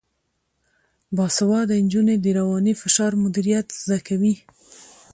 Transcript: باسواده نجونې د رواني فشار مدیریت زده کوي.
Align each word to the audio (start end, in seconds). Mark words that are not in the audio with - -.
باسواده 1.15 1.75
نجونې 1.85 2.15
د 2.19 2.25
رواني 2.37 2.73
فشار 2.81 3.11
مدیریت 3.23 3.67
زده 3.81 3.99
کوي. 4.07 4.33